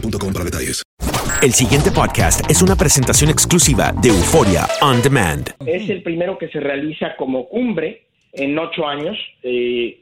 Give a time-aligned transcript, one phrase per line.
[0.00, 0.82] para detalles.
[1.42, 5.54] El siguiente podcast es una presentación exclusiva de Euforia On Demand.
[5.66, 9.16] Es el primero que se realiza como cumbre en ocho años.
[9.42, 10.00] Eh,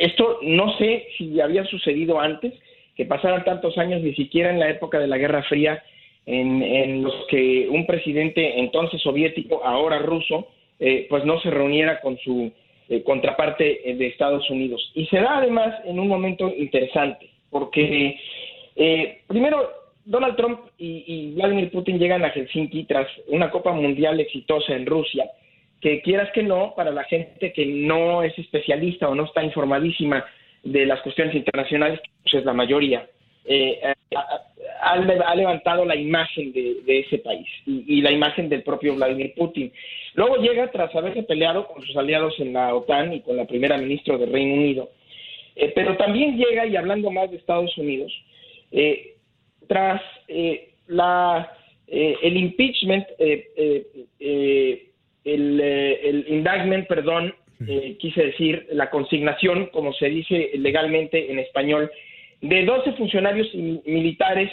[0.00, 2.52] esto no sé si había sucedido antes,
[2.96, 5.82] que pasaran tantos años, ni siquiera en la época de la Guerra Fría,
[6.24, 10.48] en, en los que un presidente entonces soviético, ahora ruso,
[10.78, 12.50] eh, pues no se reuniera con su
[12.88, 14.90] eh, contraparte de Estados Unidos.
[14.94, 18.18] Y se da además en un momento interesante, porque
[18.76, 19.70] eh, primero,
[20.04, 25.28] Donald Trump y, Vladimir Putin llegan a Helsinki tras una Copa Mundial exitosa en Rusia,
[25.80, 30.24] que quieras que no, para la gente que no es especialista o no está informadísima
[30.62, 33.06] de las cuestiones internacionales, pues es la mayoría,
[33.44, 33.80] eh,
[34.14, 34.42] ha,
[34.82, 39.72] ha, levantado la imagen de, ese país y, y, la imagen del propio Vladimir Putin.
[40.14, 43.76] Luego llega tras haberse peleado con sus aliados en la OTAN y con la primera
[43.76, 44.90] ministra del Reino Unido,
[45.56, 48.12] eh, pero también llega, y hablando más de Estados Unidos,
[48.76, 49.16] eh,
[49.66, 51.50] tras eh, la,
[51.86, 54.02] eh, el impeachment, eh,
[55.24, 57.34] el, el, indictment, perdón,
[57.98, 61.90] quise decir, la consignación, como se dice legalmente en español,
[62.42, 64.52] de 12 funcionarios militares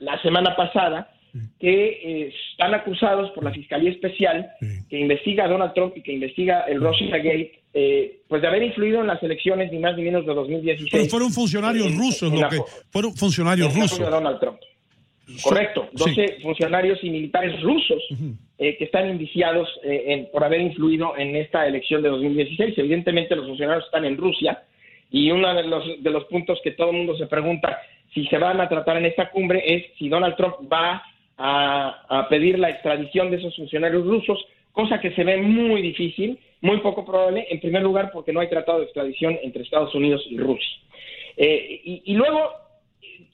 [0.00, 1.13] la semana pasada
[1.58, 4.50] que están acusados por la Fiscalía Especial
[4.88, 8.62] que investiga a Donald Trump y que investiga el Russia Gate eh, pues de haber
[8.62, 10.90] influido en las elecciones ni más ni menos de 2016.
[10.92, 12.58] Pero fueron funcionarios eh, rusos, lo que
[12.90, 13.98] fueron funcionarios rusos.
[13.98, 14.58] De Donald Trump.
[15.42, 16.42] Correcto, 12 sí.
[16.42, 18.36] funcionarios y militares rusos uh -huh.
[18.58, 22.76] eh, que están indiciados eh, en, por haber influido en esta elección de 2016.
[22.76, 24.62] Evidentemente los funcionarios están en Rusia
[25.10, 27.78] y uno de los, de los puntos que todo el mundo se pregunta
[28.12, 31.02] si se van a tratar en esta cumbre es si Donald Trump va
[31.38, 36.78] a, pedir la extradición de esos funcionarios rusos, cosa que se ve muy difícil muy
[36.78, 40.38] poco probable, en primer lugar porque no hay tratado de extradición entre Estados Unidos y
[40.38, 40.78] Rusia.
[41.36, 42.52] Eh, y, luego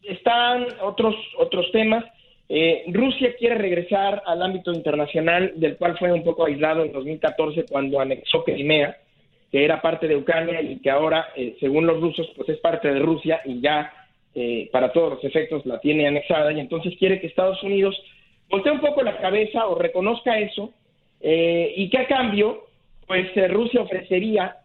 [0.03, 2.05] están otros, otros temas.
[2.49, 7.67] Eh, Rusia quiere regresar al ámbito internacional, del cual fue un poco aislado en 2014
[7.71, 8.97] cuando anexó Crimea,
[9.53, 12.93] que era parte de Ucrania y que ahora, eh, según los rusos, pues es parte
[12.93, 13.93] de Rusia y ya
[14.35, 18.01] eh, para todos los efectos la tiene anexada y entonces quiere que Estados Unidos
[18.49, 20.73] voltee un poco la cabeza o reconozca eso
[21.23, 22.71] y que a cambio
[23.11, 24.59] pues eh, Rusia ofrecería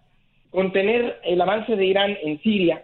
[0.51, 2.83] contener el avance de Irán en Siria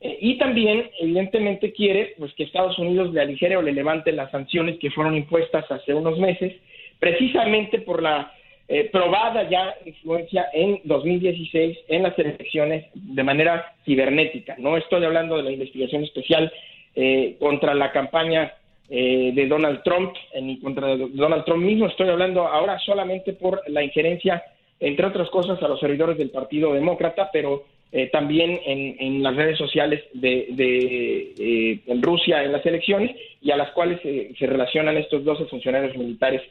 [0.00, 4.32] eh, y también, evidentemente, quiere pues que Estados Unidos le aligere o le levante las
[4.32, 6.52] sanciones que fueron impuestas hace unos meses,
[6.98, 8.32] precisamente por la
[8.68, 14.56] eh, probada ya influencia en 2016 en las elecciones de manera cibernética.
[14.58, 16.52] No estoy hablando de la investigación especial
[16.94, 18.52] eh, contra la campaña
[18.90, 23.82] eh, de Donald Trump ni contra Donald Trump mismo, estoy hablando ahora solamente por la
[23.82, 24.42] injerencia
[24.80, 29.58] entre otras cosas, a los servidores del Partido Demócrata, pero eh, también en, las redes
[29.58, 35.24] sociales de, de en Rusia en las elecciones y a las cuales se relacionan estos
[35.24, 36.42] 12 funcionarios militares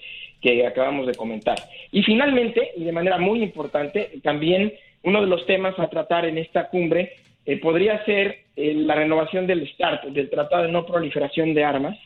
[0.42, 1.58] que acabamos de comentar.
[1.92, 4.74] Y finalmente, y de manera muy importante, también
[5.04, 7.14] uno de los temas a tratar en esta cumbre
[7.62, 11.98] podría ser la renovación del START, del Tratado de No Proliferación de Armas,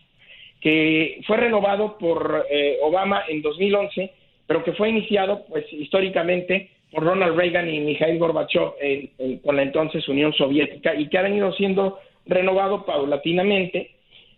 [0.59, 2.45] que fue renovado por
[2.83, 4.11] Obama en 2011,
[4.45, 8.73] pero que fue iniciado, pues históricamente, por Ronald Reagan y Mikhail Gorbachev
[9.43, 13.91] con la entonces Unión Soviética y que ha venido siendo renovado paulatinamente,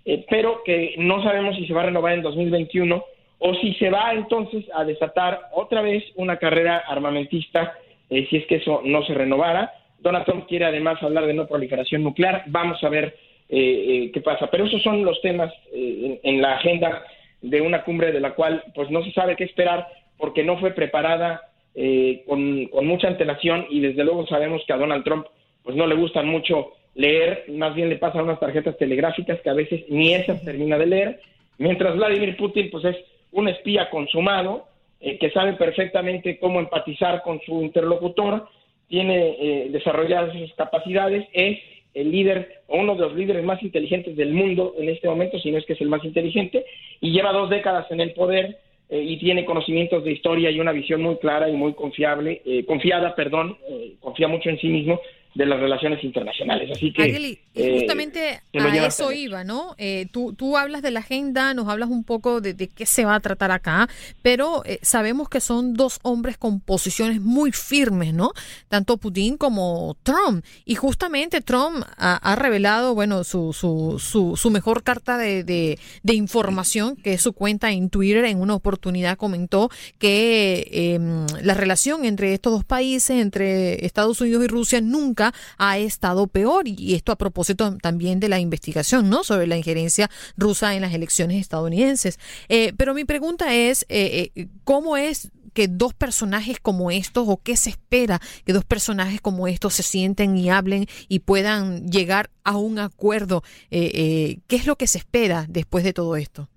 [0.06, 3.04] eh, pero que no sabemos si se va a renovar en 2021
[3.46, 7.74] o si se va entonces a desatar otra vez una carrera armamentista
[8.10, 9.74] eh, si es que eso no se renovara.
[10.00, 12.44] Donald Trump quiere además hablar de no proliferación nuclear.
[12.48, 13.18] Vamos a ver
[13.50, 14.48] eh, qué pasa.
[14.50, 17.04] Pero esos son los temas en, en la agenda
[17.42, 19.88] de una cumbre de la cual pues no se sabe qué esperar
[20.18, 21.42] porque no fue preparada
[21.76, 25.26] eh, con, mucha antelación y desde luego sabemos que a Donald Trump
[25.64, 29.56] pues no le gustan mucho leer, más bien le pasan unas tarjetas telegráficas que a
[29.56, 31.20] veces ni esas termina de leer,
[31.58, 32.98] mientras Vladimir Putin pues es
[33.34, 34.66] un espía consumado
[35.02, 38.48] eh, que sabe perfectamente cómo empatizar con su interlocutor,
[38.88, 41.60] tiene eh, desarrolladas esas capacidades, es
[41.94, 45.52] el líder o uno de los líderes más inteligentes del mundo en este momento, si
[45.52, 46.66] no es que es el más inteligente,
[47.02, 48.58] y lleva dos décadas en el poder
[48.90, 52.66] eh, y tiene conocimientos de historia y una visión muy clara y muy confiable, eh,
[52.66, 55.00] confiada, perdón, eh, confía mucho en sí mismo
[55.34, 56.70] de las relaciones internacionales.
[56.72, 59.76] Así que eh, justamente a eso iba, ¿no?
[59.78, 63.16] Eh, tú, tú hablas de la agenda, nos hablas un poco de, qué se va
[63.16, 63.88] a tratar acá,
[64.24, 68.32] pero eh, sabemos que son dos hombres con posiciones muy firmes, ¿no?
[68.70, 70.44] Tanto Putin como Trump.
[70.66, 76.96] Y justamente Trump ha, revelado, bueno, su, su, su, su mejor carta de, de, información,
[76.96, 78.26] que es su cuenta en Twitter.
[78.26, 79.70] En una oportunidad comentó
[80.00, 85.78] que em, la relación entre estos dos países, entre Estados Unidos y Rusia, nunca ha
[85.78, 87.43] estado peor y esto a propósito
[87.82, 92.20] también de la investigación no sobre la injerencia rusa en las elecciones estadounidenses.
[92.50, 97.40] Eh, pero mi pregunta es, eh, eh, ¿cómo es que dos personajes como estos o
[97.44, 102.30] qué se espera que dos personajes como estos se sienten y hablen y puedan llegar
[102.44, 103.44] a un acuerdo?
[103.70, 106.50] ¿Qué es lo que se espera después de todo esto?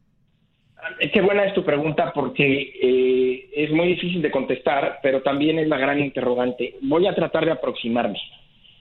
[1.12, 5.76] Qué buena es tu pregunta porque es muy difícil de contestar, pero también es la
[5.76, 6.76] gran interrogante.
[6.80, 8.18] Voy a tratar de aproximarme.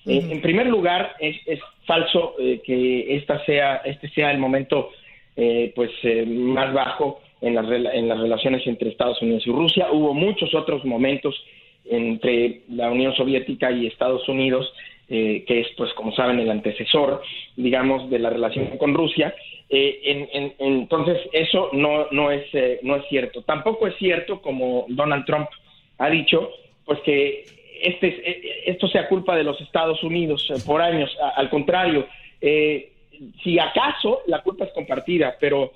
[0.05, 1.37] Eh, en primer lugar, es,
[1.85, 4.89] falso eh, que esta sea, este sea el momento
[5.35, 5.91] eh, pues
[6.27, 9.87] más bajo en las, en las relaciones entre Estados Unidos y Rusia.
[9.91, 11.35] Hubo muchos otros momentos
[11.85, 14.71] entre la Unión Soviética y Estados Unidos,
[15.07, 17.21] que es, pues, como saben, el antecesor,
[17.55, 19.35] digamos, de la relación con Rusia.
[19.69, 22.45] entonces, eso no, no, es,
[22.81, 23.43] no es cierto.
[23.43, 25.47] Tampoco es cierto, como Donald Trump
[25.99, 26.49] ha dicho,
[26.85, 27.45] pues que
[27.85, 31.15] este, eh, esto sea culpa de los Estados Unidos eh, por años.
[31.35, 32.07] al contrario,
[32.41, 32.91] eh,
[33.43, 35.71] si acaso la culpa es compartida, pero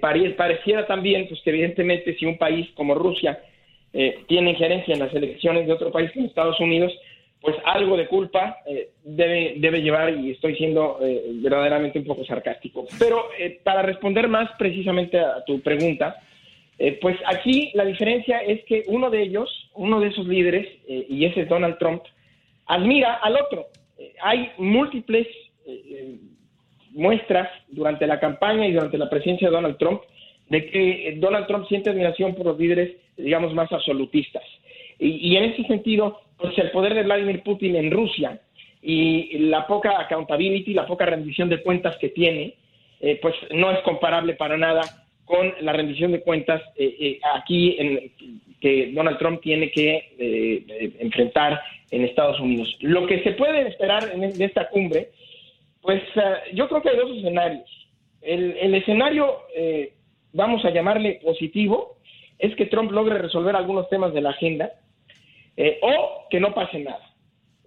[0.00, 3.38] pareciera también pues, que evidentemente si un país como Rusia
[4.26, 6.92] tiene injerencia en las elecciones de otro país como Estados Unidos,
[7.40, 8.58] pues algo de culpa
[9.02, 10.98] debe, debe llevar, y estoy siendo
[11.42, 12.86] verdaderamente un poco sarcástico.
[12.98, 13.28] Pero
[13.64, 16.16] para responder más precisamente a tu pregunta,
[16.78, 21.06] eh, pues aquí la diferencia es que uno de ellos, uno de esos líderes, eh,
[21.08, 22.02] y ese es Donald Trump,
[22.66, 23.66] admira al otro.
[23.98, 25.26] Eh, hay múltiples
[26.92, 30.00] muestras durante la campaña y durante la presidencia de Donald Trump
[30.48, 34.42] de que Donald Trump siente admiración por los líderes, digamos, más absolutistas.
[34.98, 38.40] Y, en ese sentido, pues el poder de Vladimir Putin en Rusia
[38.80, 42.54] y la poca accountability, la poca rendición de cuentas que tiene,
[43.20, 48.10] pues no es comparable para nada con la rendición de cuentas eh, eh, aquí en,
[48.60, 52.74] que Donald Trump tiene que eh, enfrentar en Estados Unidos.
[52.80, 55.10] Lo que se puede esperar en, esta cumbre,
[55.82, 56.02] pues
[56.54, 57.88] yo creo que hay dos escenarios.
[58.20, 59.38] El, escenario,
[60.32, 61.98] vamos a llamarle positivo,
[62.38, 64.72] es que Trump logre resolver algunos temas de la agenda
[65.82, 67.08] o que no pase nada.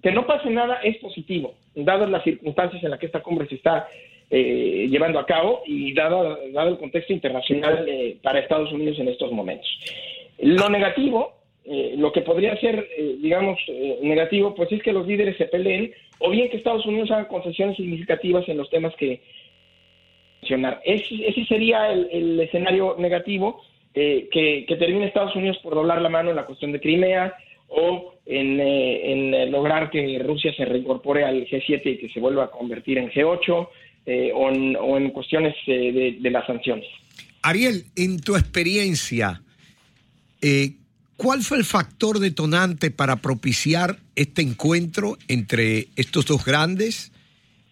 [0.04, 3.56] Que no pase nada es positivo, dadas las circunstancias en las que esta cumbre se
[3.56, 3.88] está
[4.34, 9.10] eh, llevando a cabo y dado, dado el contexto internacional eh, para Estados Unidos en
[9.10, 9.68] estos momentos.
[10.40, 11.34] Lo negativo,
[11.66, 12.88] eh, lo que podría ser,
[13.22, 13.60] digamos,
[14.02, 17.76] negativo, pues es que los líderes se peleen o bien que Estados Unidos haga concesiones
[17.76, 19.22] significativas en los temas que
[20.42, 20.82] mencionar.
[20.86, 23.62] Ese, sería el, escenario negativo,
[23.94, 27.36] que, termine Estados Unidos por doblar la mano en la cuestión de Crimea,
[27.68, 32.52] o en, en, lograr que Rusia se reincorpore al G7 y que se vuelva a
[32.52, 33.68] convertir en G8,
[34.06, 36.88] eh, o, en, cuestiones eh, de, las sanciones.
[37.42, 39.42] Ariel, en tu experiencia,
[40.42, 40.74] eh,
[41.18, 47.12] ¿cuál fue el factor detonante para propiciar este encuentro entre estos dos grandes?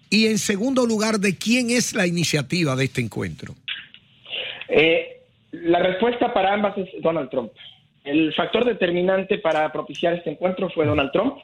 [0.09, 3.55] Y en segundo lugar, ¿de quién es la iniciativa de este encuentro?
[4.69, 5.21] Eh,
[5.51, 7.51] la respuesta para ambas es Donald Trump.
[8.03, 11.37] El factor determinante para propiciar este encuentro fue Donald Trump.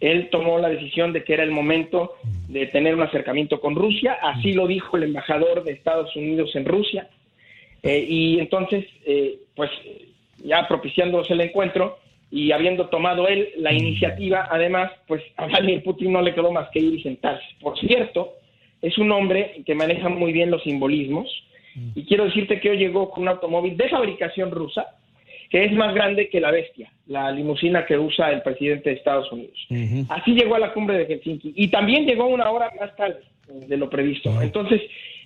[0.00, 2.14] Él tomó la decisión de que era el momento
[2.48, 6.64] de tener un acercamiento con Rusia, así lo dijo el embajador de Estados Unidos en
[6.64, 7.08] Rusia.
[7.82, 9.70] Eh, y entonces, eh, pues
[10.44, 11.98] ya propiciándose el encuentro
[12.30, 16.68] y habiendo tomado él la iniciativa, además, pues a Vladimir Putin no le quedó más
[16.70, 17.46] que ir y sentarse.
[17.60, 18.34] Por cierto,
[18.82, 21.28] es un hombre que maneja muy bien los simbolismos
[21.94, 24.86] y quiero decirte que hoy llegó con un automóvil de fabricación rusa
[25.50, 29.30] que es más grande que la bestia, la limusina que usa el presidente de Estados
[29.32, 29.56] Unidos.
[30.10, 33.76] Así llegó a la cumbre de Helsinki y también llegó una hora más tarde de
[33.76, 34.30] lo previsto.
[34.42, 34.82] Entonces,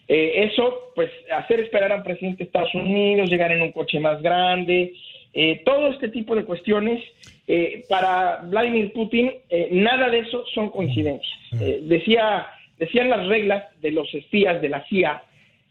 [0.08, 3.98] eh, eso, pues, hacer esperar a un presidente de Estados Unidos, llegar en un coche
[3.98, 4.92] más grande,
[5.34, 7.02] eh, todo este tipo de cuestiones,
[7.48, 9.32] eh, para Vladimir Putin,
[9.70, 11.38] nada de eso son coincidencias.
[11.82, 12.46] decía,
[12.78, 15.22] decían las reglas de los espías de la CIA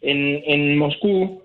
[0.02, 1.42] en, en Moscú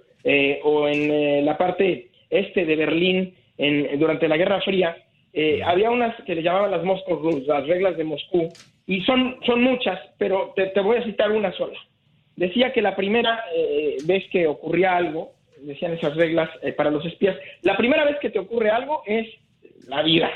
[0.64, 4.97] o en la parte este de Berlín en, durante la Guerra Fría,
[5.33, 8.49] eh, había unas que le llamaban las Moscow Rules, las reglas de Moscú,
[8.87, 11.78] y son, son muchas, pero te, voy a citar una sola.
[12.37, 17.04] Decía que la primera eh, vez que ocurría algo, decían esas reglas eh, para los
[17.04, 19.26] espías, la primera vez que te ocurre algo es
[19.88, 20.30] la vida.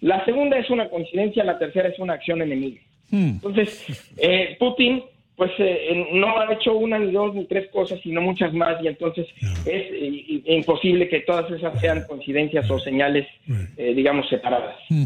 [0.00, 2.82] La segunda es una coincidencia, la tercera es una acción enemiga.
[3.10, 3.36] Hmm.
[3.36, 4.14] Entonces,
[4.58, 5.02] Putin
[5.36, 8.88] pues eh, no ha hecho una ni dos ni tres cosas, sino muchas más, y
[8.88, 9.26] entonces
[9.64, 13.26] es eh, imposible que todas esas sean coincidencias o señales,
[13.76, 14.76] eh, digamos, separadas.
[14.90, 15.04] Mm.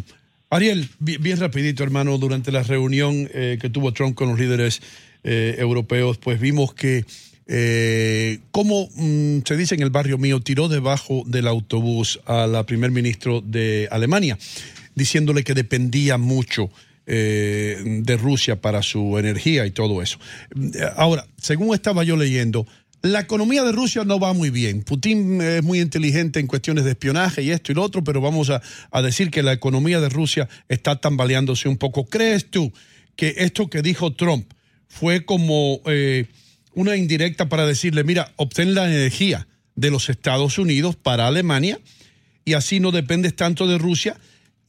[0.51, 4.81] Ariel, bien, rapidito, hermano, durante la reunión que tuvo Trump con los líderes
[5.25, 7.05] europeos, pues vimos que,
[8.53, 12.93] como mm, se dice en el barrio mío, tiró debajo del autobús a la primer
[12.93, 14.39] ministro de Alemania,
[14.95, 16.71] diciéndole que dependía mucho
[17.07, 20.19] eh, de Rusia para su energía y todo eso.
[20.97, 22.67] Ahora, según estaba yo leyendo,
[23.03, 24.83] la economía de Rusia no va muy bien.
[24.83, 28.51] Putin es muy inteligente en cuestiones de espionaje y esto y lo otro, pero vamos
[28.51, 28.61] a,
[29.03, 32.07] decir que la economía de Rusia está tambaleándose un poco.
[32.07, 32.73] ¿Crees tú
[33.15, 34.53] que esto que dijo Trump
[34.89, 36.27] fue como eh,
[36.75, 41.79] una indirecta para decirle, mira, obtén la energía de los Estados Unidos para Alemania
[42.45, 44.17] y así no dependes tanto de Rusia?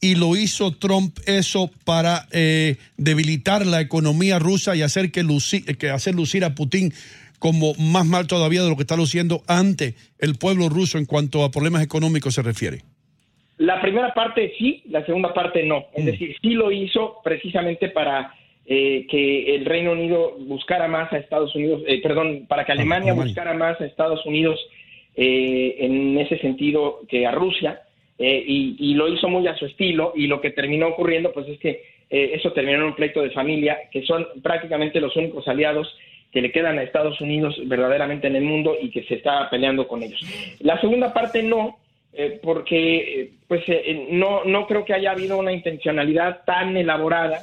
[0.00, 5.24] Y lo hizo Trump eso para eh, debilitar la economía rusa y hacer que,
[5.78, 6.92] que hacer lucir a Putin
[7.38, 11.44] como más mal todavía de lo que está luciendo ante el pueblo ruso en cuanto
[11.44, 12.78] a problemas económicos se refiere.
[13.58, 15.86] La primera parte sí, la segunda parte no.
[15.94, 16.06] Es mm.
[16.06, 18.32] decir, sí lo hizo precisamente para
[18.66, 23.14] eh, que el Reino Unido buscara más a Estados Unidos, eh, perdón, para que Alemania,
[23.14, 24.58] buscara más a Estados Unidos
[25.20, 27.82] en ese sentido que a Rusia.
[28.20, 31.58] Eh, y, lo hizo muy a su estilo y lo que terminó ocurriendo pues es
[31.60, 35.96] que eh, eso terminó en un pleito de familia que son prácticamente los únicos aliados
[36.32, 39.86] que le quedan a Estados Unidos verdaderamente en el mundo y que se está peleando
[39.86, 40.20] con ellos.
[40.58, 41.78] La segunda parte no,
[42.12, 43.62] eh, porque pues
[44.10, 47.38] no, no creo que haya habido una intencionalidad tan elaborada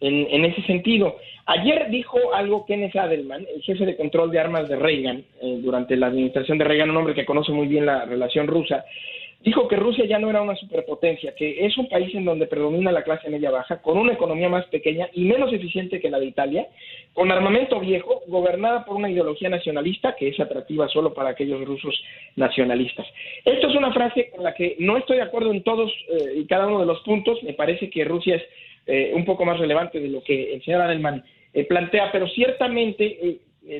[0.00, 1.16] en, en, ese sentido.
[1.46, 5.24] Ayer dijo algo Kenneth Adelman, el jefe de control de armas de Reagan,
[5.60, 8.84] durante la administración de Reagan, un hombre que conoce muy bien la relación rusa,
[9.44, 12.92] dijo que Rusia ya no era una superpotencia, que es un país en donde predomina
[12.92, 16.26] la clase media baja, con una economía más pequeña y menos eficiente que la de
[16.26, 16.68] Italia,
[17.12, 21.94] con armamento viejo, gobernada por una ideología nacionalista que es atractiva solo para aquellos rusos
[22.36, 23.06] nacionalistas.
[23.44, 26.46] Esto es una frase con la que no estoy de acuerdo en todos eh, y
[26.46, 27.42] cada uno de los puntos.
[27.42, 28.42] Me parece que Rusia es
[28.86, 33.38] eh, un poco más relevante de lo que el señor Adelman eh, plantea, pero ciertamente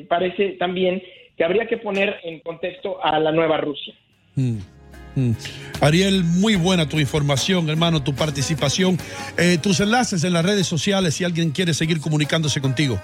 [0.09, 1.03] parece también
[1.37, 3.95] que habría que poner en contexto a la nueva Rusia.
[4.37, 4.82] Mm.
[5.15, 5.33] Mm.
[5.81, 8.99] Ariel, muy buena tu información, hermano, tu participación.
[9.37, 13.01] Eh, tus enlaces en las redes sociales si alguien quiere seguir comunicándose contigo.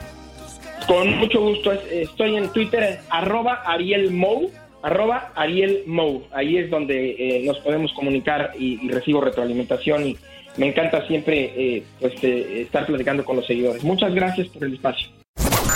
[0.87, 1.73] Con mucho gusto.
[1.73, 4.51] Estoy en Twitter, arroba Ariel Mou,
[4.83, 6.23] arroba Ariel Mou.
[6.33, 10.17] Ahí es donde eh, nos podemos comunicar y, recibo retroalimentación y
[10.57, 13.85] me encanta siempre eh, pues, estar platicando con los seguidores.
[13.85, 15.18] Muchas gracias por el espacio.